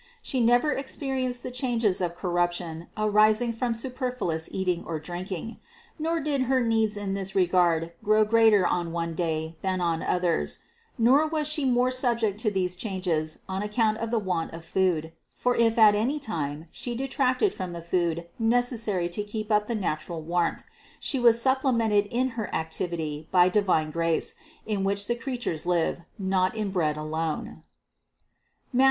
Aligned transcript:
She 0.23 0.39
never 0.39 0.75
ex 0.75 0.97
perienced 0.97 1.43
the 1.43 1.51
changes 1.51 2.01
of 2.01 2.15
corruption 2.15 2.87
arising 2.97 3.53
from 3.53 3.75
super 3.75 4.11
fluous 4.11 4.49
eating 4.51 4.83
or 4.83 4.97
drinking; 4.97 5.59
nor 5.99 6.19
did 6.19 6.41
her 6.49 6.59
needs 6.59 6.97
in 6.97 7.13
this 7.13 7.35
regard 7.35 7.91
grow 8.03 8.25
greater 8.25 8.65
on 8.65 8.91
one 8.93 9.13
day 9.13 9.57
than 9.61 9.79
on 9.79 10.01
others; 10.01 10.57
nor 10.97 11.27
was 11.27 11.47
She 11.47 11.65
more 11.65 11.91
subject 11.91 12.39
to 12.39 12.49
these 12.49 12.75
changes 12.75 13.41
on 13.47 13.61
account 13.61 13.99
of 13.99 14.09
the 14.09 14.17
want 14.17 14.53
of 14.55 14.65
food; 14.65 15.11
for 15.35 15.55
if 15.55 15.77
at 15.77 15.93
any 15.93 16.17
time 16.17 16.65
She 16.71 16.95
detracted 16.95 17.53
from 17.53 17.71
the 17.73 17.83
food 17.83 18.25
necessary 18.39 19.07
to 19.09 19.21
keep 19.21 19.51
up 19.51 19.67
the 19.67 19.75
natural 19.75 20.23
warmth, 20.23 20.63
She 20.99 21.19
was 21.19 21.39
sup 21.39 21.61
plemented 21.61 22.07
in 22.09 22.29
her 22.29 22.51
activity 22.55 23.27
by 23.29 23.49
divine 23.49 23.91
grace, 23.91 24.33
in 24.65 24.83
which 24.83 25.05
the 25.05 25.13
creature 25.13 25.55
lives, 25.63 25.99
not 26.17 26.55
in 26.55 26.71
bread 26.71 26.97
alone 26.97 27.61
(Matth. 28.73 28.79